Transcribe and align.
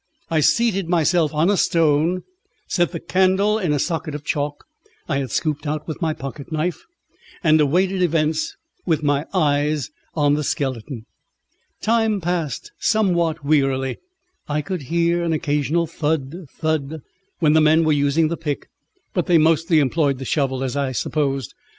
I 0.31 0.39
seated 0.39 0.89
myself 0.89 1.31
on 1.31 1.51
a 1.51 1.55
stone, 1.55 2.23
set 2.67 2.91
the 2.91 2.99
candle 2.99 3.59
in 3.59 3.71
a 3.71 3.77
socket 3.77 4.15
of 4.15 4.23
chalk 4.23 4.65
I 5.07 5.17
had 5.19 5.29
scooped 5.29 5.67
out 5.67 5.87
with 5.87 6.01
my 6.01 6.11
pocket 6.11 6.51
knife, 6.51 6.87
and 7.43 7.61
awaited 7.61 8.01
events 8.01 8.55
with 8.83 9.03
my 9.03 9.27
eyes 9.31 9.91
on 10.15 10.33
the 10.33 10.43
skeleton. 10.43 11.05
Time 11.83 12.19
passed 12.19 12.71
somewhat 12.79 13.45
wearily. 13.45 13.99
I 14.49 14.63
could 14.63 14.81
hear 14.89 15.21
an 15.21 15.33
occasional 15.33 15.85
thud, 15.85 16.45
thud, 16.57 17.03
when 17.37 17.53
the 17.53 17.61
men 17.61 17.83
were 17.83 17.93
using 17.93 18.27
the 18.29 18.37
pick; 18.37 18.69
but 19.13 19.27
they 19.27 19.37
mostly 19.37 19.77
employed 19.77 20.17
the 20.17 20.25
shovel, 20.25 20.63
as 20.63 20.75
I 20.75 20.93
supposed. 20.93 21.53